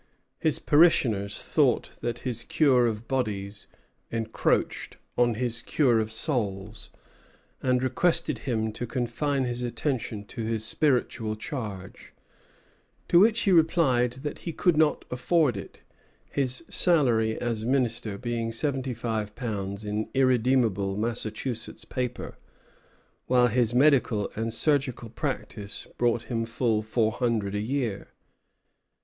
His 0.39 0.57
parishioners 0.57 1.43
thought 1.43 1.91
that 2.01 2.19
his 2.25 2.43
cure 2.43 2.87
of 2.87 3.07
bodies 3.07 3.67
encroached 4.09 4.97
on 5.15 5.35
his 5.35 5.61
cure 5.61 5.99
of 5.99 6.09
souls, 6.11 6.89
and 7.61 7.83
requested 7.83 8.39
him 8.39 8.71
to 8.71 8.87
confine 8.87 9.43
his 9.43 9.61
attention 9.61 10.25
to 10.25 10.41
his 10.41 10.65
spiritual 10.65 11.35
charge; 11.35 12.15
to 13.09 13.19
which 13.19 13.41
he 13.41 13.51
replied 13.51 14.13
that 14.23 14.39
he 14.39 14.51
could 14.53 14.75
not 14.75 15.05
afford 15.11 15.55
it, 15.55 15.81
his 16.31 16.63
salary 16.67 17.39
as 17.39 17.63
minister 17.63 18.17
being 18.17 18.51
seventy 18.51 18.95
five 18.95 19.35
pounds 19.35 19.85
in 19.85 20.09
irredeemable 20.15 20.97
Massachusetts 20.97 21.85
paper, 21.85 22.39
while 23.27 23.45
his 23.49 23.75
medical 23.75 24.31
and 24.35 24.51
surgical 24.51 25.09
practice 25.09 25.85
brought 25.99 26.23
him 26.23 26.43
full 26.43 26.81
four 26.81 27.11
hundred 27.11 27.53
a 27.53 27.59
year. 27.59 28.07